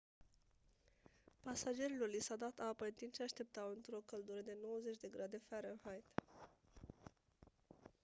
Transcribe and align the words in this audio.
pasagerilor 1.43 2.09
li 2.13 2.21
s-a 2.27 2.35
dat 2.35 2.59
apă 2.59 2.85
în 2.85 2.91
timp 2.91 3.13
ce 3.13 3.23
așteptau 3.23 3.69
într-o 3.71 4.01
căldură 4.05 4.41
de 4.41 4.57
90 4.61 4.97
de 4.97 5.07
grade 5.07 5.41
farenheit 5.49 6.05